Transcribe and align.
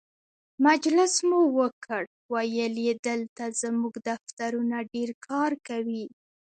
مجلس 0.65 1.13
مو 1.27 1.39
وکړ، 1.59 2.01
ویل 2.33 2.75
یې 2.85 2.93
دلته 3.07 3.43
زموږ 3.61 3.93
دفترونه 4.09 4.75
ډېر 4.93 5.09
کار 5.27 5.51
کوي. 5.67 6.05